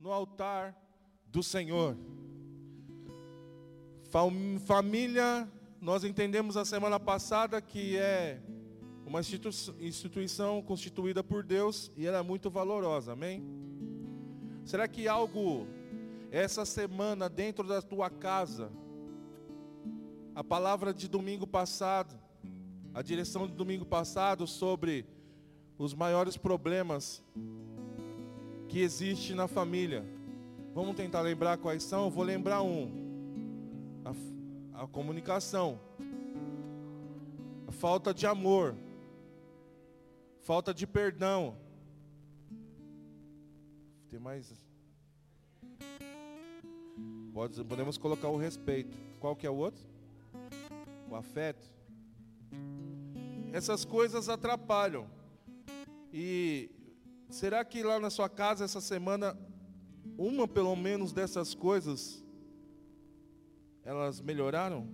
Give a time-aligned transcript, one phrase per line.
[0.00, 0.76] no altar
[1.26, 1.96] do Senhor.
[4.64, 8.40] Família, nós entendemos a semana passada que é
[9.04, 13.44] uma instituição constituída por Deus e ela é muito valorosa, amém?
[14.64, 15.66] Será que algo
[16.30, 18.72] essa semana dentro da tua casa,
[20.34, 22.18] a palavra de domingo passado,
[22.92, 25.06] a direção de domingo passado sobre
[25.78, 27.22] os maiores problemas
[28.68, 30.04] que existe na família.
[30.74, 32.04] Vamos tentar lembrar quais são?
[32.04, 32.90] Eu vou lembrar um.
[34.04, 35.80] A, a comunicação.
[37.66, 38.76] A falta de amor.
[40.42, 41.56] Falta de perdão.
[44.08, 44.52] Tem mais?
[47.32, 48.96] Pode, podemos colocar o respeito.
[49.18, 49.82] Qual que é o outro?
[51.10, 51.66] O afeto.
[53.52, 55.06] Essas coisas atrapalham.
[56.12, 56.70] E
[57.28, 59.36] será que lá na sua casa essa semana,
[60.16, 62.24] uma pelo menos dessas coisas,
[63.84, 64.88] elas melhoraram?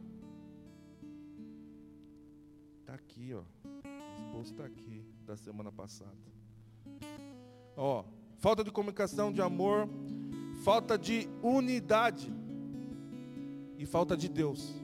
[2.80, 3.40] Está aqui, ó.
[3.40, 6.16] O esposo está aqui, da semana passada.
[7.76, 8.04] Ó,
[8.38, 9.88] falta de comunicação, de amor,
[10.62, 12.32] falta de unidade
[13.78, 14.74] e falta de Deus.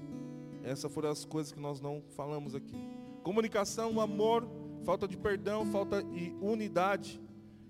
[0.62, 2.76] Essas foram as coisas que nós não falamos aqui.
[3.22, 4.48] Comunicação, amor,
[4.84, 7.20] falta de perdão, falta de unidade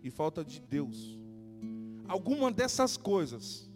[0.09, 1.19] e falta de Deus.
[2.09, 3.71] Alguma dessas coisas,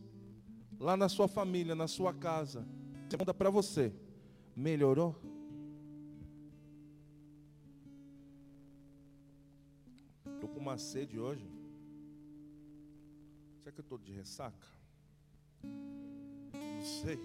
[0.80, 2.66] lá na sua família, na sua casa,
[3.08, 3.92] pergunta para você,
[4.56, 5.14] melhorou?
[10.24, 11.46] Estou com uma sede hoje.
[13.58, 14.66] Será que eu estou de ressaca?
[15.62, 17.18] Não sei.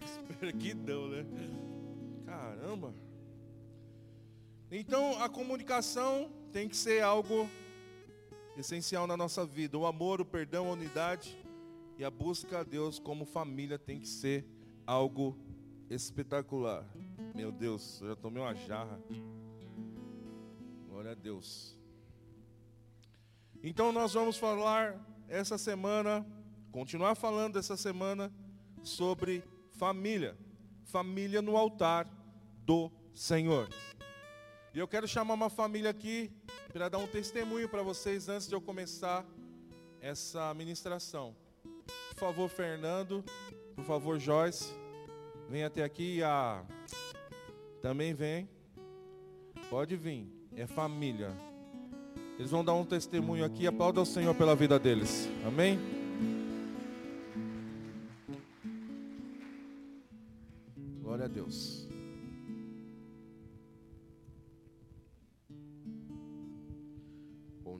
[0.02, 1.26] Espero que não, né?
[2.24, 2.94] Caramba.
[4.70, 7.50] Então a comunicação tem que ser algo
[8.56, 9.76] essencial na nossa vida.
[9.76, 11.36] O amor, o perdão, a unidade
[11.98, 14.46] e a busca a Deus como família tem que ser
[14.86, 15.36] algo
[15.90, 16.86] espetacular.
[17.34, 19.02] Meu Deus, eu já tomei uma jarra.
[20.88, 21.76] Glória a Deus.
[23.60, 26.24] Então nós vamos falar essa semana,
[26.70, 28.32] continuar falando essa semana
[28.80, 30.38] sobre família.
[30.84, 32.08] Família no altar
[32.64, 33.68] do Senhor.
[34.74, 36.32] E eu quero chamar uma família aqui
[36.72, 39.24] para dar um testemunho para vocês antes de eu começar
[40.00, 41.36] essa ministração.
[42.10, 43.24] Por favor, Fernando.
[43.76, 44.74] Por favor, Joyce.
[45.48, 46.24] Vem até aqui.
[46.24, 46.64] A...
[47.80, 48.48] Também vem.
[49.70, 50.26] Pode vir.
[50.56, 51.30] É família.
[52.36, 53.68] Eles vão dar um testemunho aqui.
[53.68, 55.28] Aplauda o Senhor pela vida deles.
[55.46, 55.78] Amém?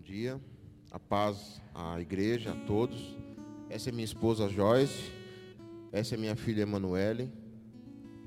[0.00, 0.40] Dia,
[0.90, 3.16] a paz à igreja, a todos.
[3.68, 5.12] Essa é minha esposa Joyce,
[5.92, 7.32] essa é minha filha Emanuele.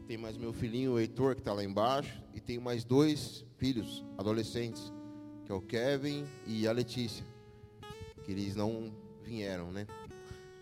[0.08, 4.92] Tem mais meu filhinho Heitor que está lá embaixo e tenho mais dois filhos adolescentes,
[5.46, 7.26] que é o Kevin e a Letícia,
[8.24, 9.86] que eles não vieram, né?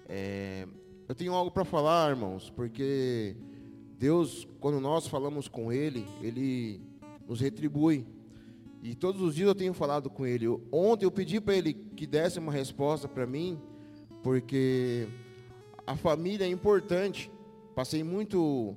[0.08, 0.68] É,
[1.08, 3.36] eu tenho algo para falar, irmãos, porque
[3.98, 6.82] Deus, quando nós falamos com Ele, Ele
[7.28, 8.06] nos retribui.
[8.88, 10.48] E todos os dias eu tenho falado com ele.
[10.72, 13.60] Ontem eu pedi para ele que desse uma resposta para mim,
[14.22, 15.08] porque
[15.88, 17.32] a família é importante.
[17.74, 18.76] Passei muito.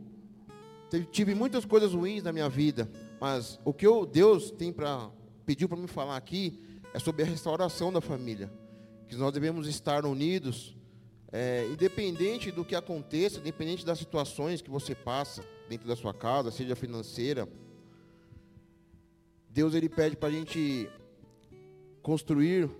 [1.10, 5.10] Tive muitas coisas ruins na minha vida, mas o que eu, Deus tem para
[5.44, 6.58] pediu para me falar aqui
[6.94, 8.50] é sobre a restauração da família.
[9.08, 10.74] Que nós devemos estar unidos,
[11.30, 16.50] é, independente do que aconteça, independente das situações que você passa dentro da sua casa,
[16.50, 17.46] seja financeira,
[19.58, 20.88] Deus ele pede para a gente
[22.00, 22.70] construir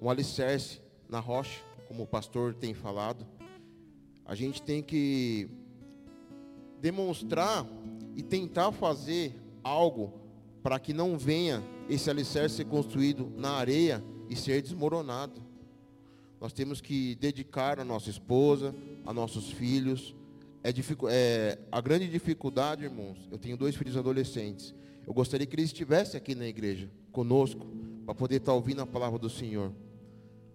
[0.00, 3.26] um alicerce na rocha, como o pastor tem falado.
[4.24, 5.50] A gente tem que
[6.80, 7.66] demonstrar
[8.16, 10.14] e tentar fazer algo
[10.62, 15.42] para que não venha esse alicerce ser construído na areia e ser desmoronado.
[16.40, 18.74] Nós temos que dedicar a nossa esposa,
[19.04, 20.16] a nossos filhos.
[20.64, 20.70] É,
[21.10, 24.74] é, a grande dificuldade, irmãos, eu tenho dois filhos adolescentes.
[25.06, 27.66] Eu gostaria que eles estivessem aqui na igreja, conosco,
[28.04, 29.72] para poder estar ouvindo a palavra do Senhor.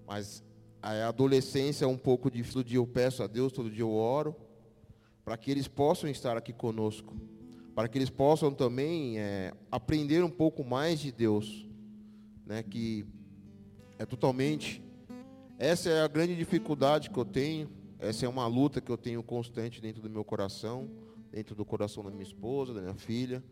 [0.05, 0.43] Mas
[0.81, 2.61] a adolescência é um pouco difícil.
[2.61, 4.35] Todo dia eu peço a Deus, todo dia eu oro,
[5.25, 7.15] para que eles possam estar aqui conosco.
[7.75, 11.67] Para que eles possam também é, aprender um pouco mais de Deus.
[12.45, 13.05] Né, que
[13.99, 14.81] é totalmente.
[15.59, 17.69] Essa é a grande dificuldade que eu tenho.
[17.99, 20.89] Essa é uma luta que eu tenho constante dentro do meu coração,
[21.31, 23.43] dentro do coração da minha esposa, da minha filha.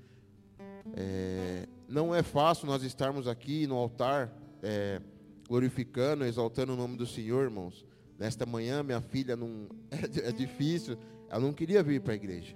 [0.95, 4.33] É, não é fácil nós estarmos aqui no altar,
[4.63, 5.01] é,
[5.47, 7.85] glorificando, exaltando o nome do Senhor, irmãos.
[8.17, 10.97] Nesta manhã, minha filha não é, é difícil,
[11.29, 12.55] ela não queria vir para a igreja.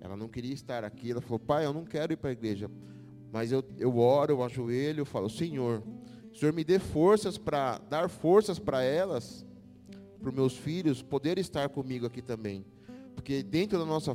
[0.00, 1.10] Ela não queria estar aqui.
[1.10, 2.70] Ela falou: Pai, eu não quero ir para a igreja.
[3.30, 5.82] Mas eu, eu oro, eu ajoelho, eu falo: Senhor,
[6.32, 9.44] Senhor me dê forças para dar forças para elas,
[10.20, 12.64] para os meus filhos, poder estar comigo aqui também.
[13.14, 14.14] Porque dentro da nossa,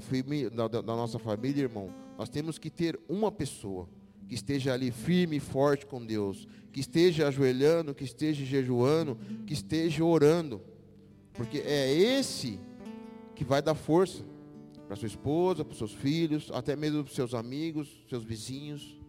[0.55, 3.89] da, da nossa família, irmão, nós temos que ter uma pessoa
[4.27, 9.53] que esteja ali firme e forte com Deus, que esteja ajoelhando, que esteja jejuando, que
[9.53, 10.61] esteja orando,
[11.33, 12.59] porque é esse
[13.35, 14.23] que vai dar força
[14.87, 18.99] para sua esposa, para seus filhos, até mesmo para seus amigos, seus vizinhos.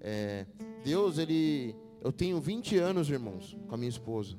[0.00, 0.46] É,
[0.84, 4.36] Deus, ele, eu tenho 20 anos, irmãos, com a minha esposa.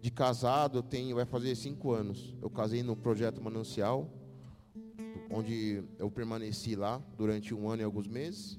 [0.00, 2.34] De casado, eu tenho, vai fazer cinco anos.
[2.40, 4.10] Eu casei no projeto Manancial,
[5.34, 8.56] onde eu permaneci lá durante um ano e alguns meses.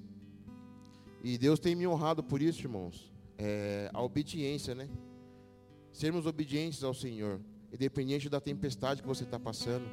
[1.23, 3.11] E Deus tem me honrado por isso, irmãos.
[3.37, 4.89] É, a obediência, né?
[5.93, 7.39] Sermos obedientes ao Senhor,
[7.71, 9.85] independente da tempestade que você está passando,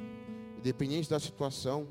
[0.57, 1.87] independente da situação.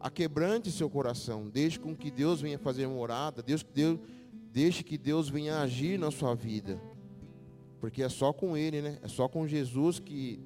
[0.00, 4.00] Aquebrante seu coração, deixe com que Deus venha fazer morada, Deus, Deus,
[4.50, 6.80] deixe que Deus venha agir na sua vida.
[7.80, 8.98] Porque é só com Ele, né?
[9.02, 10.40] É só com Jesus que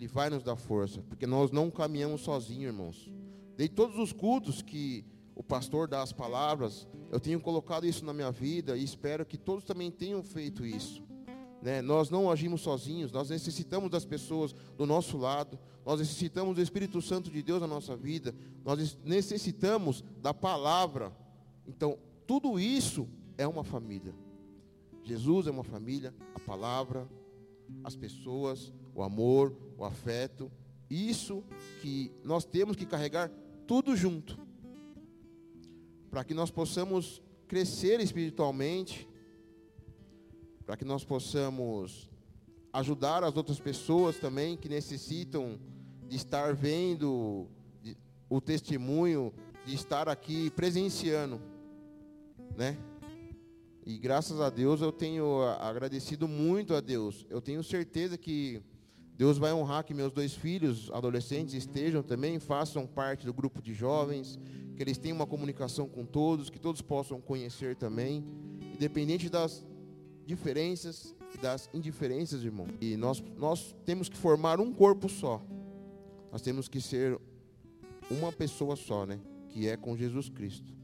[0.00, 1.02] Ele vai nos dar força.
[1.02, 3.12] Porque nós não caminhamos sozinhos, irmãos.
[3.54, 5.04] De todos os cultos que
[5.34, 9.36] o pastor dá as palavras, eu tenho colocado isso na minha vida e espero que
[9.36, 11.02] todos também tenham feito isso.
[11.60, 11.82] Né?
[11.82, 17.02] Nós não agimos sozinhos, nós necessitamos das pessoas do nosso lado, nós necessitamos do Espírito
[17.02, 21.12] Santo de Deus na nossa vida, nós necessitamos da palavra.
[21.66, 23.06] Então, tudo isso
[23.36, 24.14] é uma família.
[25.02, 27.06] Jesus é uma família, a palavra,
[27.82, 30.50] as pessoas, o amor, o afeto,
[30.88, 31.44] isso
[31.80, 33.30] que nós temos que carregar
[33.66, 34.38] tudo junto
[36.10, 39.08] para que nós possamos crescer espiritualmente,
[40.66, 42.10] para que nós possamos
[42.72, 45.58] ajudar as outras pessoas também que necessitam
[46.08, 47.48] de estar vendo
[48.28, 49.32] o testemunho,
[49.64, 51.40] de estar aqui presenciando,
[52.56, 52.76] né?
[53.84, 57.26] E graças a Deus eu tenho agradecido muito a Deus.
[57.30, 58.62] Eu tenho certeza que
[59.16, 63.74] Deus vai honrar que meus dois filhos adolescentes estejam também, façam parte do grupo de
[63.74, 64.38] jovens,
[64.76, 68.24] que eles tenham uma comunicação com todos, que todos possam conhecer também,
[68.74, 69.62] independente das
[70.24, 72.66] diferenças e das indiferenças, irmão.
[72.80, 75.42] E nós, nós temos que formar um corpo só.
[76.32, 77.20] Nós temos que ser
[78.10, 79.20] uma pessoa só, né?
[79.50, 80.79] Que é com Jesus Cristo.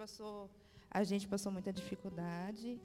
[0.00, 0.48] Passou,
[0.90, 2.80] a gente passou muita dificuldade.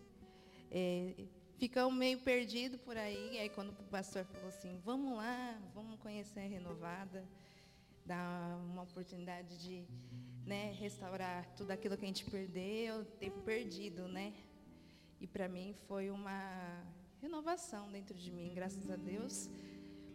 [0.70, 1.14] É,
[1.58, 3.40] ficamos meio perdidos por aí.
[3.40, 7.24] Aí quando o pastor falou assim, vamos lá, vamos conhecer a renovada,
[8.06, 9.86] dar uma oportunidade de
[10.46, 14.34] né, restaurar tudo aquilo que a gente perdeu, ter perdido, né?
[15.22, 16.84] E para mim foi uma
[17.22, 19.50] renovação dentro de mim, graças a Deus.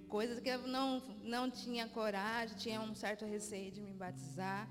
[0.07, 4.69] Coisas que eu não, não tinha coragem, tinha um certo receio de me batizar.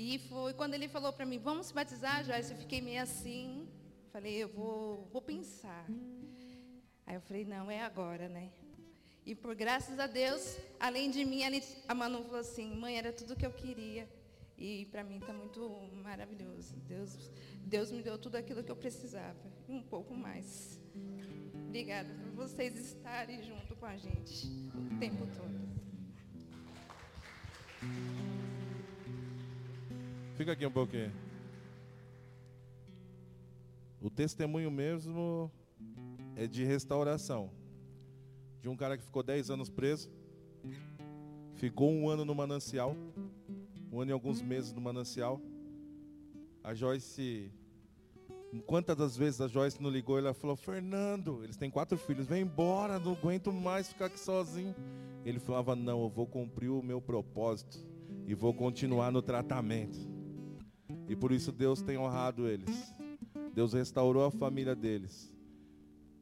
[0.00, 3.68] E foi quando ele falou para mim, vamos se batizar, Joyce, eu fiquei meio assim,
[4.12, 5.86] Falei, eu vou, vou pensar.
[7.06, 8.50] Aí eu falei, não, é agora, né?
[9.24, 11.42] E por graças a Deus, além de mim,
[11.86, 14.08] a Manu falou assim, mãe, era tudo que eu queria.
[14.58, 15.60] E para mim está muito
[16.02, 16.74] maravilhoso.
[16.88, 17.30] Deus,
[17.64, 19.38] Deus me deu tudo aquilo que eu precisava.
[19.68, 20.80] E um pouco mais.
[21.68, 25.60] Obrigada por vocês estarem junto com a gente o tempo todo.
[30.40, 31.12] Fica aqui um pouquinho.
[34.00, 35.52] O testemunho mesmo
[36.34, 37.50] é de restauração.
[38.62, 40.10] De um cara que ficou 10 anos preso,
[41.56, 42.96] ficou um ano no manancial,
[43.92, 45.38] um ano e alguns meses no manancial.
[46.64, 47.52] A Joyce,
[48.64, 52.44] quantas das vezes a Joyce não ligou, ela falou: Fernando, eles têm quatro filhos, vem
[52.44, 54.74] embora, não aguento mais ficar aqui sozinho.
[55.22, 57.76] Ele falava: Não, eu vou cumprir o meu propósito
[58.26, 60.09] e vou continuar no tratamento.
[61.10, 62.94] E por isso Deus tem honrado eles.
[63.52, 65.34] Deus restaurou a família deles.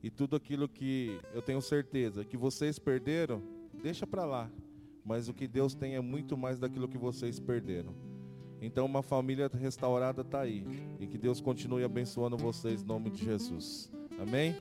[0.03, 3.43] E tudo aquilo que eu tenho certeza que vocês perderam,
[3.83, 4.51] deixa para lá.
[5.05, 7.95] Mas o que Deus tem é muito mais daquilo que vocês perderam.
[8.63, 10.65] Então uma família restaurada está aí.
[10.99, 13.93] E que Deus continue abençoando vocês em nome de Jesus.
[14.19, 14.57] Amém?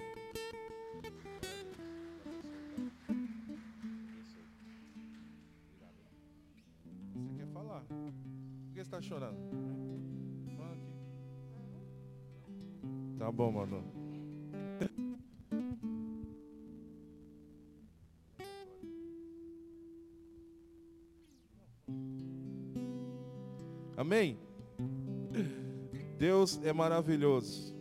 [26.67, 27.75] É maravilhoso.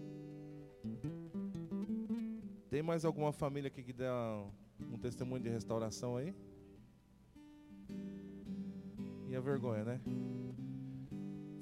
[2.70, 4.44] Tem mais alguma família aqui que dá
[4.92, 6.34] um testemunho de restauração aí?
[9.28, 10.00] E a vergonha, né?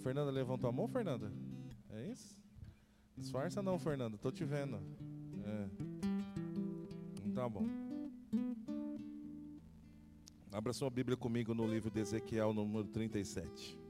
[0.02, 1.32] Fernanda levantou a mão, Fernanda?
[1.90, 2.36] É isso?
[3.16, 4.76] Disfarça não, Fernanda, tô te vendo.
[5.44, 5.68] É.
[7.34, 7.66] Tá bom.
[10.52, 13.83] Abra sua Bíblia comigo no livro de Ezequiel, número 37.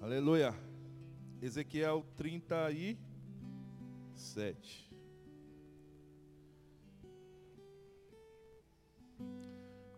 [0.00, 0.54] Aleluia.
[1.40, 4.90] Ezequiel 37.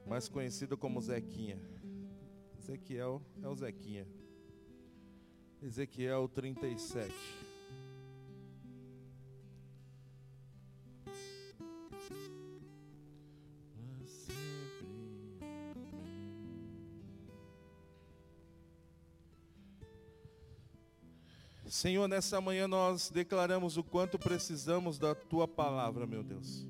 [0.07, 1.59] Mais conhecido como Zequinha.
[2.59, 4.07] Ezequiel é o Zequinha.
[5.61, 7.13] Ezequiel 37.
[21.69, 26.67] Senhor, nessa manhã nós declaramos o quanto precisamos da tua palavra, meu Deus.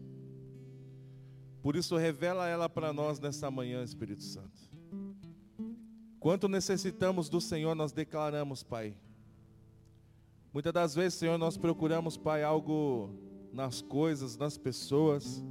[1.62, 4.68] Por isso, revela ela para nós nessa manhã, Espírito Santo.
[6.18, 8.94] Quanto necessitamos do Senhor, nós declaramos, Pai.
[10.52, 13.10] Muitas das vezes, Senhor, nós procuramos, Pai, algo
[13.52, 15.44] nas coisas, nas pessoas,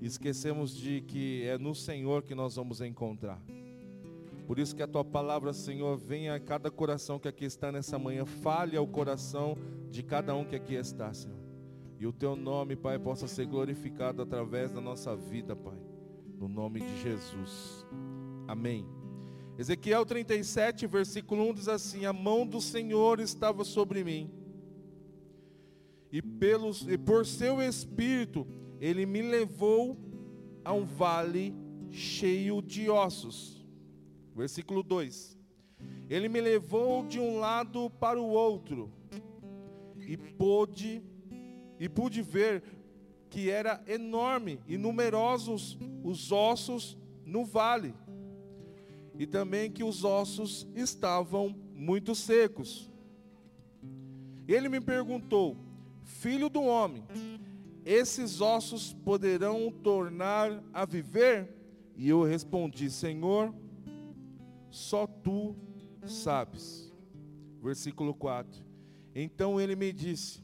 [0.00, 3.40] e esquecemos de que é no Senhor que nós vamos encontrar.
[4.50, 8.00] Por isso que a tua palavra, Senhor, venha a cada coração que aqui está nessa
[8.00, 9.56] manhã, fale ao coração
[9.88, 11.38] de cada um que aqui está, Senhor.
[12.00, 15.78] E o teu nome, Pai, possa ser glorificado através da nossa vida, Pai.
[16.36, 17.86] No nome de Jesus.
[18.48, 18.84] Amém.
[19.56, 24.28] Ezequiel 37, versículo 1 diz assim: A mão do Senhor estava sobre mim,
[26.10, 28.44] e, pelos, e por seu espírito
[28.80, 29.96] ele me levou
[30.64, 31.54] a um vale
[31.92, 33.59] cheio de ossos
[34.34, 35.36] Versículo 2:
[36.08, 38.90] Ele me levou de um lado para o outro,
[40.00, 41.02] e pôde
[41.78, 42.62] e pude ver
[43.30, 47.94] que era enorme e numerosos os ossos no vale,
[49.18, 52.90] e também que os ossos estavam muito secos.
[54.46, 55.56] Ele me perguntou:
[56.02, 57.04] Filho do homem,
[57.84, 61.48] esses ossos poderão tornar a viver?
[61.96, 63.54] E eu respondi: Senhor,
[64.70, 65.56] só tu
[66.06, 66.92] sabes.
[67.62, 68.64] Versículo 4.
[69.14, 70.42] Então ele me disse: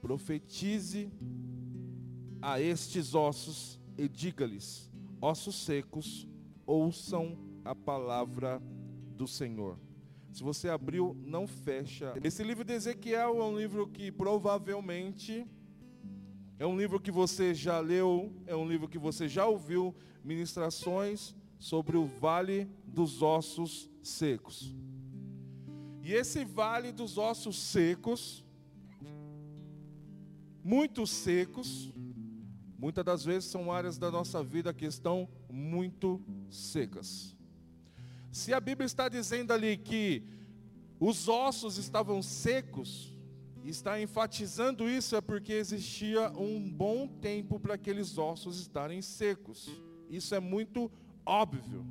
[0.00, 1.12] profetize
[2.40, 4.90] a estes ossos e diga-lhes:
[5.20, 6.28] ossos secos,
[6.66, 8.60] ouçam a palavra
[9.16, 9.78] do Senhor.
[10.32, 12.14] Se você abriu, não fecha.
[12.22, 15.46] Esse livro de Ezequiel é um livro que provavelmente
[16.58, 21.34] é um livro que você já leu, é um livro que você já ouviu ministrações
[21.58, 24.74] sobre o vale dos ossos secos.
[26.02, 28.44] E esse vale dos ossos secos,
[30.62, 31.92] muito secos,
[32.78, 37.36] muitas das vezes são áreas da nossa vida que estão muito secas.
[38.30, 40.22] Se a Bíblia está dizendo ali que
[41.00, 43.16] os ossos estavam secos,
[43.64, 49.68] está enfatizando isso é porque existia um bom tempo para aqueles ossos estarem secos.
[50.08, 50.90] Isso é muito
[51.26, 51.84] óbvio.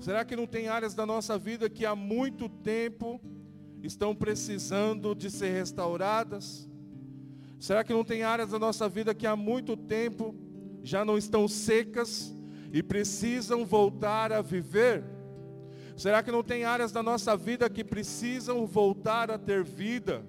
[0.00, 3.20] Será que não tem áreas da nossa vida que há muito tempo
[3.82, 6.68] estão precisando de ser restauradas?
[7.58, 10.34] Será que não tem áreas da nossa vida que há muito tempo
[10.82, 12.32] já não estão secas
[12.72, 15.04] e precisam voltar a viver?
[15.96, 20.24] Será que não tem áreas da nossa vida que precisam voltar a ter vida?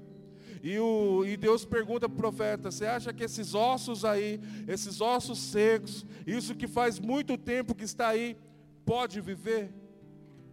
[0.62, 5.00] E, o, e Deus pergunta para o profeta: Você acha que esses ossos aí, esses
[5.00, 8.38] ossos secos, isso que faz muito tempo que está aí,
[8.86, 9.74] pode viver?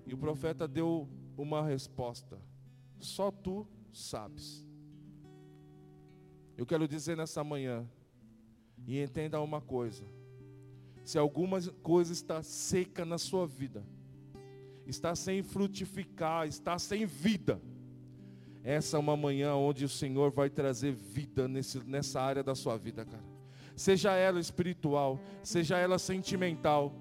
[0.07, 2.39] E o profeta deu uma resposta:
[3.01, 4.65] Só tu sabes.
[6.57, 7.87] Eu quero dizer nessa manhã,
[8.87, 10.05] e entenda uma coisa:
[11.05, 13.85] se alguma coisa está seca na sua vida,
[14.87, 17.61] está sem frutificar, está sem vida,
[18.67, 22.77] essa é uma manhã onde o Senhor vai trazer vida nesse, nessa área da sua
[22.77, 23.23] vida, cara.
[23.77, 26.93] Seja ela espiritual, seja ela sentimental,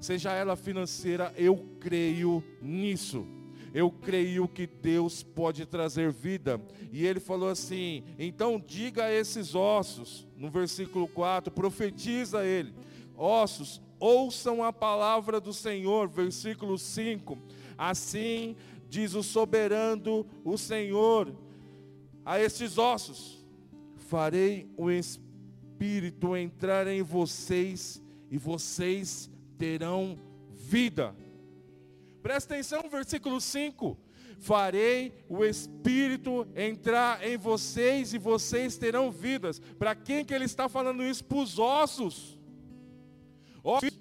[0.00, 3.26] seja ela financeira, eu creio nisso.
[3.74, 6.60] Eu creio que Deus pode trazer vida.
[6.92, 12.72] E ele falou assim: então diga a esses ossos, no versículo 4, profetiza ele:
[13.16, 17.36] ossos, ouçam a palavra do Senhor, versículo 5.
[17.76, 18.54] Assim
[18.88, 21.34] diz o soberano, o Senhor,
[22.24, 23.46] a estes ossos:
[23.96, 30.16] farei o Espírito entrar em vocês, e vocês terão
[30.50, 31.14] vida.
[32.22, 33.96] Presta atenção, versículo 5:
[34.38, 39.58] Farei o Espírito entrar em vocês e vocês terão vidas.
[39.78, 41.24] Para quem que ele está falando isso?
[41.24, 42.38] Para os ossos.
[43.64, 43.98] Ossos.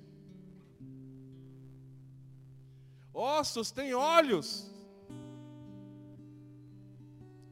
[3.14, 4.72] Ossos têm olhos.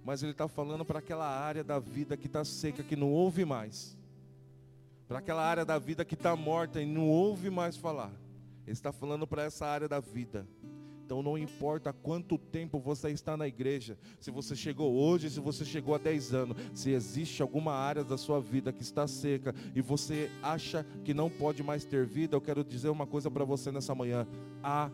[0.05, 3.43] Mas ele está falando para aquela área da vida que está seca, que não ouve
[3.43, 3.97] mais.
[5.07, 8.11] Para aquela área da vida que está morta e não ouve mais falar.
[8.67, 10.47] Ele está falando para essa área da vida.
[11.03, 15.63] Então não importa quanto tempo você está na igreja, se você chegou hoje, se você
[15.63, 19.81] chegou há 10 anos, se existe alguma área da sua vida que está seca e
[19.81, 23.71] você acha que não pode mais ter vida, eu quero dizer uma coisa para você
[23.71, 24.27] nessa manhã.
[24.63, 24.89] Há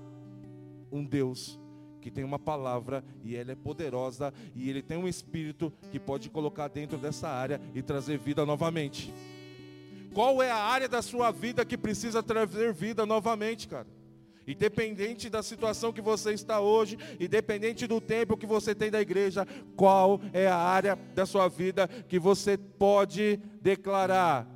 [0.91, 1.57] um Deus
[2.01, 6.29] que tem uma palavra e ela é poderosa e ele tem um espírito que pode
[6.29, 9.13] colocar dentro dessa área e trazer vida novamente.
[10.13, 13.87] Qual é a área da sua vida que precisa trazer vida novamente, cara?
[14.45, 19.47] Independente da situação que você está hoje, independente do tempo que você tem da igreja,
[19.75, 24.47] qual é a área da sua vida que você pode declarar?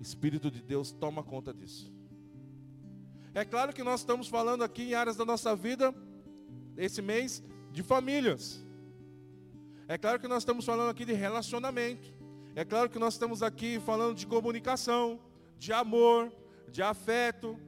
[0.00, 1.93] Espírito de Deus toma conta disso.
[3.34, 5.94] É claro que nós estamos falando aqui em áreas da nossa vida,
[6.76, 8.64] esse mês, de famílias.
[9.88, 12.14] É claro que nós estamos falando aqui de relacionamento.
[12.54, 15.20] É claro que nós estamos aqui falando de comunicação,
[15.58, 16.32] de amor,
[16.70, 17.58] de afeto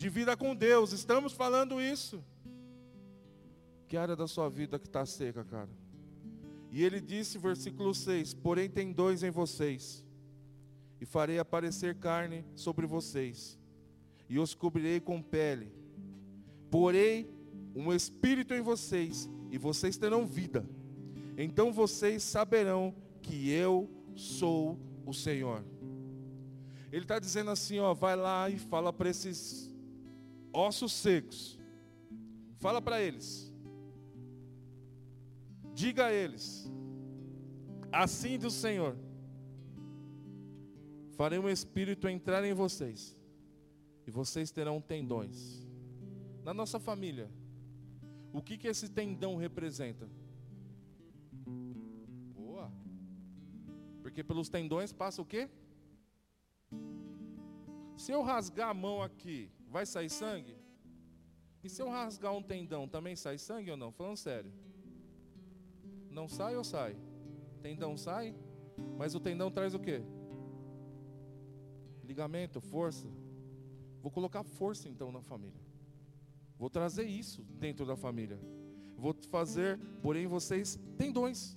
[0.00, 0.94] de vida com Deus.
[0.94, 2.24] Estamos falando isso.
[3.86, 5.68] Que área da sua vida que está seca, cara?
[6.70, 10.02] E ele disse, versículo 6: Porém tem dois em vocês,
[10.98, 13.58] e farei aparecer carne sobre vocês,
[14.30, 15.72] e os cobrirei com pele.
[16.70, 17.28] Porei
[17.74, 20.64] um espírito em vocês, e vocês terão vida.
[21.36, 25.64] Então vocês saberão que eu sou o Senhor.
[26.92, 29.68] Ele está dizendo assim, ó, vai lá e fala para esses
[30.52, 31.58] ossos secos.
[32.58, 33.52] Fala para eles.
[35.74, 36.70] Diga a eles.
[37.90, 38.96] Assim do Senhor.
[41.16, 43.19] Farei um espírito entrar em vocês.
[44.10, 45.64] E vocês terão tendões.
[46.42, 47.30] Na nossa família,
[48.32, 50.08] o que que esse tendão representa?
[52.34, 52.72] Boa.
[54.02, 55.48] Porque pelos tendões passa o quê?
[57.96, 60.56] Se eu rasgar a mão aqui vai sair sangue?
[61.62, 63.92] E se eu rasgar um tendão, também sai sangue ou não?
[63.92, 64.52] Falando sério.
[66.10, 66.96] Não sai ou sai?
[67.62, 68.34] Tendão sai,
[68.98, 70.02] mas o tendão traz o quê?
[72.02, 73.06] Ligamento, força.
[74.02, 75.60] Vou colocar força então na família.
[76.58, 78.38] Vou trazer isso dentro da família.
[78.96, 81.56] Vou fazer, porém, vocês tendões.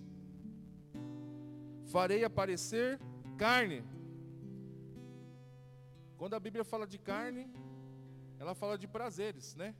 [1.86, 3.00] Farei aparecer
[3.38, 3.84] carne.
[6.18, 7.52] Quando a Bíblia fala de carne,
[8.40, 9.76] ela fala de prazeres, né?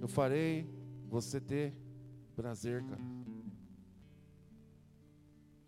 [0.00, 0.68] Eu farei
[1.06, 1.74] você ter
[2.36, 3.02] prazer, cara.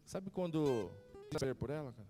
[0.04, 0.90] Sabe quando
[1.30, 2.08] prazer por ela, cara?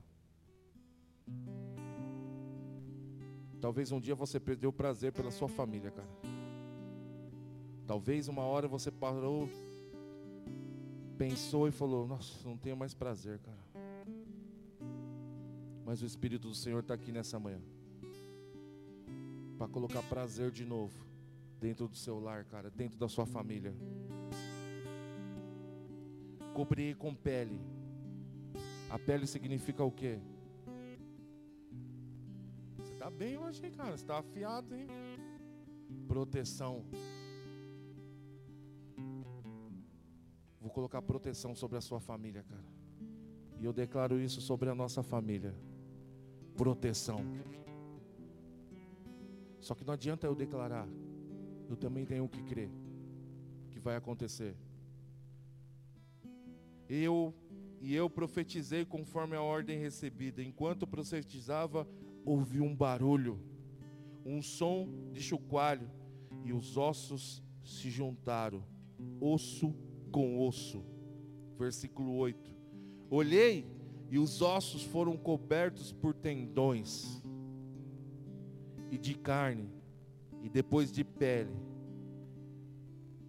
[3.60, 6.08] Talvez um dia você perdeu o prazer pela sua família, cara.
[7.86, 9.48] Talvez uma hora você parou,
[11.18, 13.58] pensou e falou: Nossa, não tenho mais prazer, cara.
[15.84, 17.60] Mas o Espírito do Senhor está aqui nessa manhã
[19.58, 20.94] para colocar prazer de novo
[21.60, 23.74] dentro do seu lar, cara, dentro da sua família.
[26.54, 27.60] Cobrir com pele.
[28.88, 30.18] A pele significa o quê?
[33.20, 33.90] Bem hoje, hein, cara?
[33.90, 34.86] Você está afiado, hein?
[36.08, 36.86] Proteção.
[40.58, 42.64] Vou colocar proteção sobre a sua família, cara.
[43.58, 45.54] E eu declaro isso sobre a nossa família.
[46.56, 47.18] Proteção.
[49.58, 50.88] Só que não adianta eu declarar,
[51.68, 52.70] eu também tenho que crer
[53.70, 54.56] que vai acontecer.
[56.88, 57.34] Eu
[57.82, 60.42] e eu profetizei conforme a ordem recebida.
[60.42, 61.86] Enquanto profetizava,
[62.24, 63.38] ouvi um barulho,
[64.24, 65.90] um som de chocalho,
[66.44, 68.64] e os ossos se juntaram,
[69.20, 69.74] osso
[70.10, 70.84] com osso.
[71.58, 72.50] Versículo 8.
[73.10, 73.66] Olhei
[74.10, 77.22] e os ossos foram cobertos por tendões
[78.90, 79.70] e de carne,
[80.42, 81.54] e depois de pele,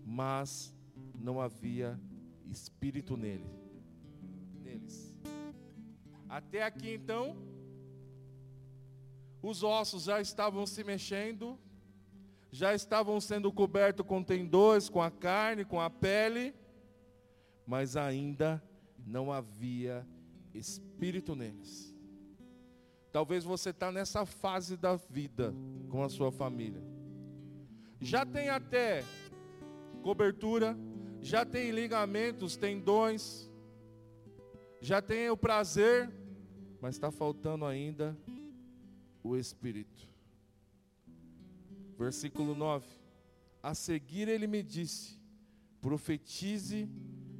[0.03, 0.75] mas
[1.13, 1.99] não havia
[2.49, 3.45] espírito nele,
[4.63, 5.15] neles.
[6.27, 7.37] Até aqui então,
[9.41, 11.57] os ossos já estavam se mexendo,
[12.51, 16.53] já estavam sendo cobertos com tendões, com a carne, com a pele,
[17.65, 18.61] mas ainda
[19.05, 20.05] não havia
[20.53, 21.95] espírito neles.
[23.11, 25.53] Talvez você está nessa fase da vida
[25.89, 26.81] com a sua família.
[27.99, 29.03] Já tem até
[30.01, 30.77] cobertura,
[31.21, 33.49] já tem ligamentos, tendões,
[34.79, 36.11] já tem o prazer,
[36.79, 38.17] mas está faltando ainda
[39.23, 40.07] o Espírito.
[41.97, 42.85] Versículo 9:
[43.61, 45.21] A seguir ele me disse:
[45.81, 46.87] profetize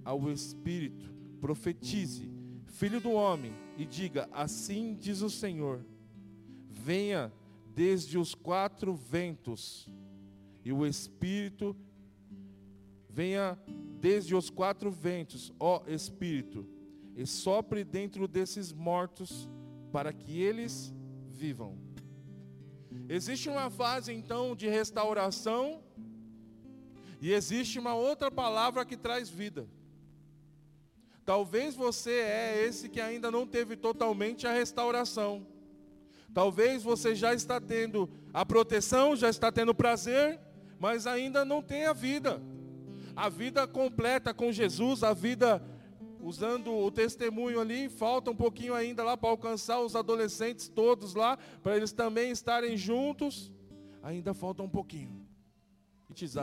[0.04, 2.28] ao Espírito, profetize,
[2.66, 5.86] filho do homem, e diga: Assim diz o Senhor:
[6.68, 7.32] Venha
[7.74, 9.88] desde os quatro ventos,
[10.66, 11.76] e o Espírito
[13.08, 13.58] venha
[14.00, 16.68] desde os quatro ventos, ó Espírito,
[17.16, 19.48] e sopre dentro desses mortos,
[19.92, 20.94] para que eles
[21.42, 21.76] vivam.
[23.10, 25.82] Existe uma fase então de restauração,
[27.20, 29.68] e existe uma outra palavra que traz vida.
[31.26, 35.46] Talvez você é esse que ainda não teve totalmente a restauração.
[36.32, 40.40] Talvez você já está tendo a proteção, já está tendo prazer,
[40.80, 42.42] mas ainda não tem a vida.
[43.16, 45.62] A vida completa com Jesus, a vida
[46.22, 51.38] usando o testemunho ali, falta um pouquinho ainda lá para alcançar os adolescentes todos lá,
[51.64, 53.52] para eles também estarem juntos.
[54.04, 55.26] Ainda falta um pouquinho.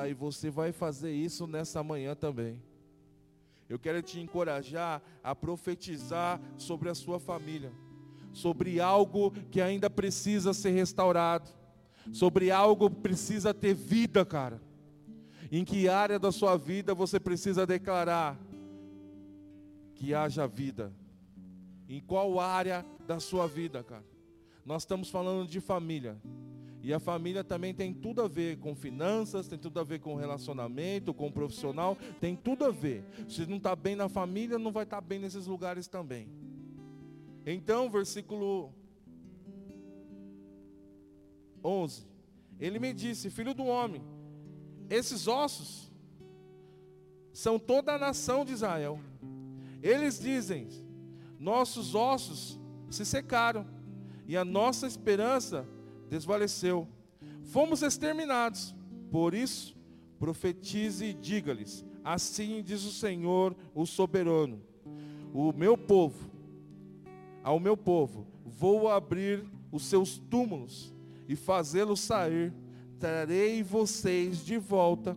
[0.08, 2.62] E você vai fazer isso nessa manhã também.
[3.68, 7.70] Eu quero te encorajar a profetizar sobre a sua família,
[8.32, 11.50] sobre algo que ainda precisa ser restaurado,
[12.12, 14.60] sobre algo que precisa ter vida, cara.
[15.52, 18.38] Em que área da sua vida você precisa declarar
[19.98, 20.92] que haja vida?
[21.88, 24.04] Em qual área da sua vida, cara?
[24.64, 26.16] Nós estamos falando de família.
[26.80, 30.14] E a família também tem tudo a ver com finanças, tem tudo a ver com
[30.14, 33.02] relacionamento, com profissional, tem tudo a ver.
[33.28, 36.28] Se não está bem na família, não vai estar tá bem nesses lugares também.
[37.44, 38.72] Então, versículo
[41.64, 42.06] 11.
[42.60, 44.02] Ele me disse: Filho do homem,
[44.88, 45.90] esses ossos
[47.32, 49.00] são toda a nação de Israel.
[49.82, 50.68] Eles dizem:
[51.38, 52.58] Nossos ossos
[52.90, 53.66] se secaram
[54.26, 55.66] e a nossa esperança
[56.08, 56.88] desvaleceu.
[57.44, 58.74] Fomos exterminados.
[59.10, 59.76] Por isso,
[60.18, 64.60] profetize e diga-lhes: Assim diz o Senhor, o soberano:
[65.32, 66.30] O meu povo,
[67.42, 70.94] ao meu povo, vou abrir os seus túmulos
[71.28, 72.52] e fazê-los sair.
[72.98, 75.16] Trarei vocês de volta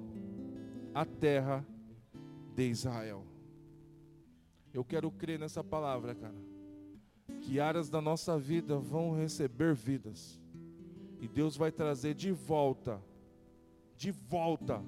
[0.94, 1.66] à terra
[2.56, 3.31] de Israel.
[4.74, 6.36] Eu quero crer nessa palavra, cara.
[7.42, 10.40] Que áreas da nossa vida vão receber vidas
[11.20, 13.02] e Deus vai trazer de volta,
[13.96, 14.84] de volta,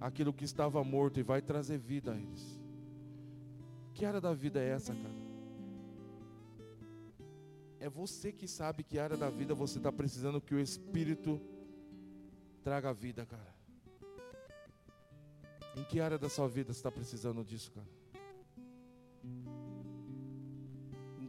[0.00, 2.60] aquilo que estava morto e vai trazer vida a eles.
[3.94, 5.26] Que área da vida é essa, cara?
[7.80, 11.40] É você que sabe que área da vida você está precisando que o Espírito
[12.62, 13.54] traga vida, cara.
[15.76, 17.86] Em que área da sua vida você está precisando disso, cara?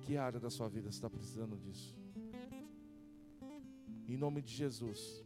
[0.08, 1.94] Que área da sua vida está precisando disso?
[4.08, 5.22] Em nome de Jesus.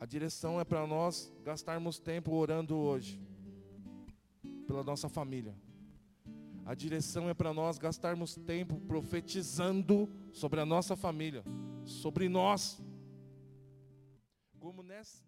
[0.00, 3.22] A direção é para nós gastarmos tempo orando hoje
[4.66, 5.54] pela nossa família.
[6.66, 11.44] A direção é para nós gastarmos tempo profetizando sobre a nossa família,
[11.84, 12.82] sobre nós.
[14.58, 15.22] Como nesse